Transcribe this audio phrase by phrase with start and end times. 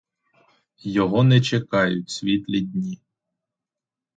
[0.77, 3.01] Його не чекають світлі дні.